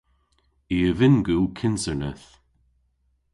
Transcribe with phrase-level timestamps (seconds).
[0.75, 2.27] I a vynn gul kynserneth.